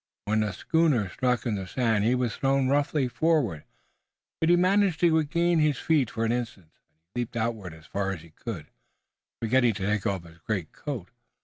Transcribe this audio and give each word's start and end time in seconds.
When 0.25 0.39
the 0.39 0.51
schooner 0.51 1.09
struck 1.09 1.45
in 1.45 1.53
the 1.53 1.67
sand 1.67 2.05
he 2.05 2.15
was 2.15 2.35
thrown 2.35 2.67
roughly 2.69 3.07
forward, 3.07 3.65
but 4.39 4.49
he 4.49 4.55
managed 4.55 4.99
to 5.01 5.15
regain 5.15 5.59
his 5.59 5.77
feet 5.77 6.09
for 6.09 6.25
an 6.25 6.31
instant, 6.31 6.71
and 6.73 7.03
he 7.13 7.21
leaped 7.21 7.37
outward 7.37 7.75
as 7.75 7.85
far 7.85 8.09
as 8.09 8.21
he 8.21 8.31
could, 8.31 8.65
forgetting 9.43 9.75
to 9.75 9.85
take 9.85 10.07
off 10.07 10.23
his 10.23 10.39
greatcoat. 10.39 11.09